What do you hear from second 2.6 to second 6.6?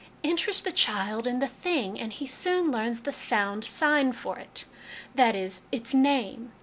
learns the sound sign for it that is, its name.